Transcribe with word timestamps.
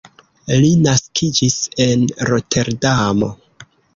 Li 0.63 0.71
naskiĝis 0.85 1.59
en 1.85 2.07
Roterdamo. 2.31 3.33